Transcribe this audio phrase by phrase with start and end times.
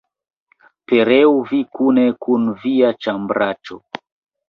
[0.91, 3.83] Pereu vi kune kun via ĉambraĉo!